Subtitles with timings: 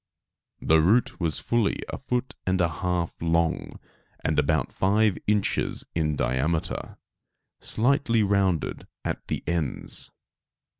[0.61, 3.79] The root was fully a foot and a half long,
[4.23, 6.97] and about five inches in diameter,
[7.59, 10.11] slightly rounded at the ends.